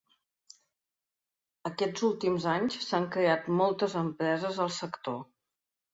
Aquests 1.71 2.07
últims 2.09 2.47
anys 2.53 2.79
s’han 2.87 3.07
creat 3.17 3.47
moltes 3.61 3.97
empreses 4.05 4.59
al 4.65 4.77
sector. 4.83 5.25